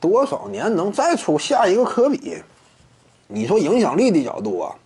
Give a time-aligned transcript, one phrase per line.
[0.00, 2.36] 多少年能再出下一个科比？
[3.28, 4.76] 你说影响力的角度啊，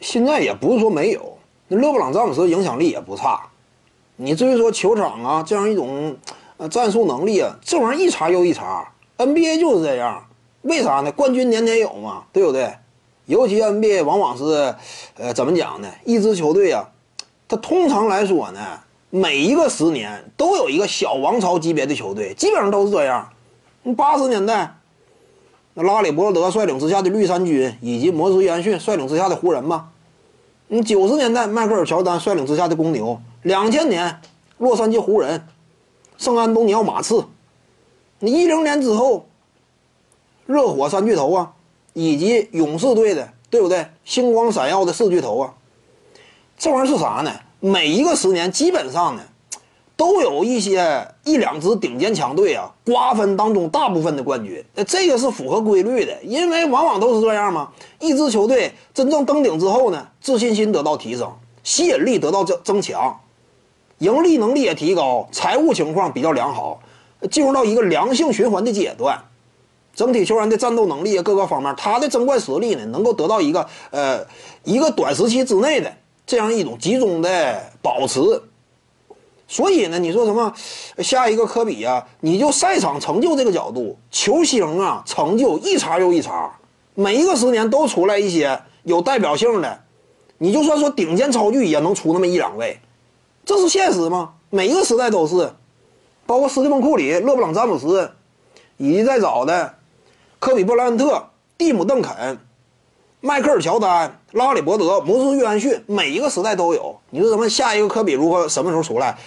[0.00, 3.48] 现在也不是说没有，那勒布朗詹姆斯影响力也不差。
[4.16, 6.16] 你至于说球场啊这样一种
[6.58, 10.26] 呃战术能力啊，这玩意儿一茬又一茬，NBA 就是这样。
[10.62, 11.10] 为啥呢？
[11.12, 12.74] 冠军年年有嘛，对不对？
[13.24, 14.74] 尤其 NBA 往往是，
[15.16, 15.90] 呃，怎么讲呢？
[16.04, 16.86] 一支球队啊，
[17.48, 18.80] 它通常来说呢，
[19.10, 23.28] 每一个十年都有一个小王朝级别的球队，基本上都是这样。
[23.96, 24.76] 八十年代，
[25.74, 29.90] 那拉里伯德率领之下的绿衫军，以及摩斯约翰逊率领之下的湖人吧。
[30.68, 33.20] 你九十年代，迈克尔乔丹率领之下的公牛。
[33.42, 34.20] 两千年，
[34.58, 35.46] 洛杉矶湖人，
[36.16, 37.24] 圣安东尼奥马刺。
[38.20, 39.26] 你一零年之后。
[40.46, 41.52] 热火三巨头啊，
[41.92, 43.86] 以及勇士队的，对不对？
[44.04, 45.54] 星光闪耀的四巨头啊，
[46.58, 47.32] 这玩意儿是啥呢？
[47.60, 49.22] 每一个十年基本上呢，
[49.94, 54.64] 都有一些一两支顶尖强队啊，瓜分当中大部分的冠军。
[54.86, 57.70] 这个是符合规律的，因为往往都是这样嘛。
[57.98, 61.30] 一支球队真正登顶之后呢，自信心得到提升，
[61.62, 63.20] 吸引力得到增增强，
[63.98, 66.80] 盈利能力也提高，财务情况比较良好，
[67.30, 69.22] 进入到一个良性循环的阶段。
[69.94, 74.24] 整体球员的战斗能力，各个方面，他的争冠实力呢，能够得到一个呃
[74.64, 75.92] 一个短时期之内的
[76.30, 78.20] 这样一种集中的保持。
[79.48, 80.54] 所以呢，你说什么
[80.98, 86.52] 下一个科比啊，你就赛场成就这个角度，球星啊成就一茬又一茬，
[86.94, 89.80] 每一个十年都出来一些有代表性的，
[90.38, 92.78] 你就算说顶尖超巨也能出那么一两位，
[93.44, 94.34] 这是现实吗？
[94.50, 95.52] 每一个时代都是，
[96.26, 98.08] 包括斯蒂芬库里、勒布朗詹姆斯，
[98.76, 99.74] 以及再早的。
[100.38, 101.26] 科比布莱恩特、
[101.58, 102.38] 蒂姆邓肯、
[103.22, 106.98] 迈克尔乔丹、拉里伯德、摩斯约翰逊，每一个时代都有。
[107.10, 109.18] 你说什么下一个科比如何什么时候出来？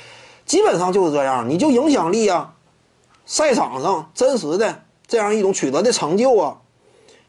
[0.45, 1.47] 基本上就是这样。
[1.47, 2.55] 你就影响力啊，
[3.27, 6.57] 赛场上真实的这样一种取得的成就啊，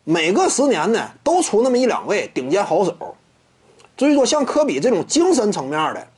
[0.05, 3.15] 每个十年呢都出那么一两位顶尖好手。
[3.95, 6.09] 至于说像科比这种精神层面的，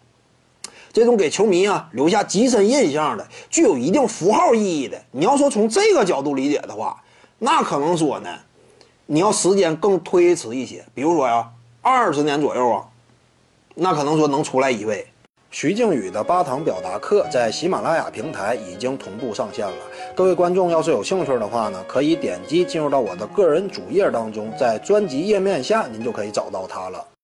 [0.92, 7.02] 这种给球迷啊留下极深印象的、具有一定符号意义的，你要说从这个角度理解的话。
[7.38, 8.30] 那可能说呢，
[9.08, 11.48] 你要时间更推迟一些，比如说呀，
[11.80, 12.84] 二十年左右啊，
[13.76, 15.06] 那可能说能出来一位。
[15.48, 19.76] 徐静宇的八堂表达课在喜马拉雅平台已经同步上线了，
[20.16, 27.06] 各位观众要是有兴趣的话呢，可以点击进入到我的个人主页当中，在专辑页面下您就可以找到它了。